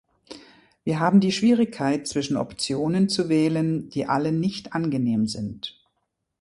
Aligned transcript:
Wir 0.83 0.99
haben 0.99 1.19
die 1.19 1.31
Schwierigkeit, 1.31 2.07
zwischen 2.07 2.35
Optionen 2.35 3.07
zu 3.07 3.29
wählen, 3.29 3.87
die 3.91 4.07
alle 4.07 4.31
nicht 4.31 4.73
angenehm 4.73 5.27
sind. 5.27 5.79